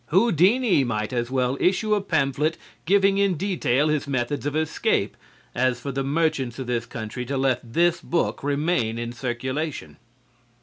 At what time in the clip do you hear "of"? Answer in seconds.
4.47-4.55, 6.57-6.65